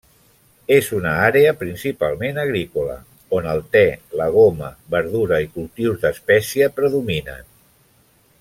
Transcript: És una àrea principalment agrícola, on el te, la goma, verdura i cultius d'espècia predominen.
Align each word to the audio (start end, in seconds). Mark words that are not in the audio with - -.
És 0.75 0.87
una 0.99 1.11
àrea 1.25 1.51
principalment 1.59 2.39
agrícola, 2.43 2.95
on 3.41 3.49
el 3.53 3.61
te, 3.75 3.85
la 4.23 4.29
goma, 4.39 4.71
verdura 4.97 5.43
i 5.45 5.51
cultius 5.59 6.03
d'espècia 6.07 6.75
predominen. 6.81 7.47